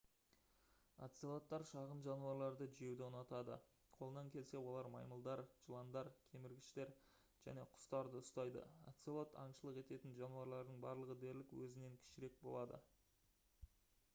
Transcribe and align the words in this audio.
оцелоттар 1.07 1.63
шағын 1.71 1.99
жануарларды 2.05 2.67
жеуді 2.79 3.03
ұнатады 3.07 3.57
қолынан 3.97 4.31
келсе 4.37 4.61
олар 4.61 4.89
маймылдар 4.95 5.43
жыландар 5.65 6.09
кеміргіштер 6.31 6.95
және 7.49 7.67
құстарды 7.77 8.23
ұстайды 8.23 8.65
оцелот 8.95 9.39
аңшылық 9.45 9.79
ететін 9.85 10.17
жануарлардың 10.23 10.83
барлығы 10.89 11.19
дерлік 11.27 11.55
өзінен 11.67 12.03
кішірек 12.09 12.43
болады 12.49 12.83